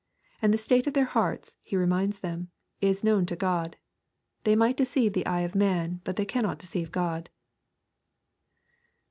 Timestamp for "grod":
6.91-7.27